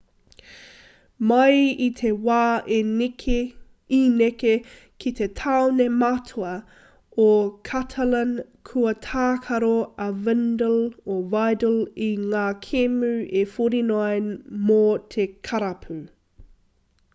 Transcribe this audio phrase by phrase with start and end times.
[1.31, 1.57] mai
[1.87, 2.37] i te wā
[2.77, 2.79] i
[4.21, 4.53] neke
[5.03, 6.53] ki te tāone matua
[7.25, 7.29] o
[7.71, 8.31] catalan
[8.71, 9.71] kua tākaro
[10.05, 13.11] a vidal i ngā kēmu
[13.43, 14.33] e 49
[14.71, 14.83] mō
[15.17, 15.99] te karapu